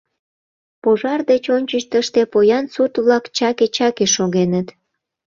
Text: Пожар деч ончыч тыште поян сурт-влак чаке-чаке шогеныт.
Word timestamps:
Пожар 0.81 1.19
деч 1.29 1.43
ончыч 1.55 1.83
тыште 1.91 2.21
поян 2.31 2.65
сурт-влак 2.73 3.25
чаке-чаке 3.37 4.05
шогеныт. 4.15 4.67